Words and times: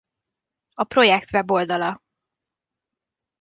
A 0.73 0.83
projekt 0.83 1.29
weboldala 1.29 2.01